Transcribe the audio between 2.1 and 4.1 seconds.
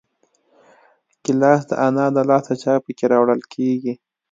له لاسه چای پکې راوړل کېږي.